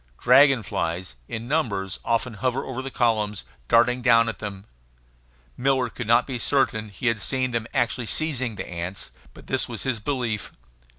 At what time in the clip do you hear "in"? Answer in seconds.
1.27-1.47